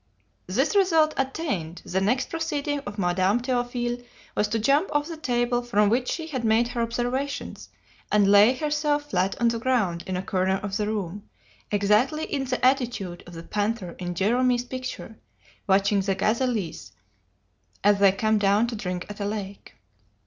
"This 0.47 0.75
result 0.75 1.13
attained, 1.15 1.83
the 1.85 2.01
next 2.01 2.31
proceeding 2.31 2.79
of 2.87 2.97
Madame 2.97 3.39
Théophile 3.39 4.03
was 4.35 4.47
to 4.47 4.57
jump 4.57 4.89
off 4.95 5.07
the 5.07 5.15
table 5.15 5.61
from 5.61 5.89
which 5.89 6.09
she 6.09 6.25
had 6.25 6.43
made 6.43 6.69
her 6.69 6.81
observations, 6.81 7.69
and 8.11 8.25
lay 8.27 8.55
herself 8.55 9.11
flat 9.11 9.39
on 9.39 9.49
the 9.49 9.59
ground 9.59 10.03
in 10.07 10.17
a 10.17 10.23
corner 10.23 10.55
of 10.63 10.75
the 10.75 10.87
room, 10.87 11.29
exactly 11.69 12.23
in 12.23 12.45
the 12.45 12.65
attitude 12.65 13.21
of 13.27 13.33
the 13.35 13.43
panther 13.43 13.91
in 13.99 14.15
Gérôme's 14.15 14.63
picture 14.63 15.19
watching 15.67 16.01
the 16.01 16.15
gazelles 16.15 16.93
as 17.83 17.99
they 17.99 18.11
come 18.11 18.39
down 18.39 18.65
to 18.65 18.75
drink 18.75 19.05
at 19.07 19.19
a 19.19 19.25
lake. 19.25 19.75